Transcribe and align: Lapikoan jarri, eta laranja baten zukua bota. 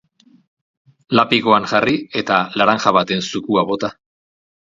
Lapikoan 1.19 1.67
jarri, 1.73 1.93
eta 2.23 2.39
laranja 2.63 2.95
baten 2.99 3.23
zukua 3.35 3.67
bota. 3.71 3.93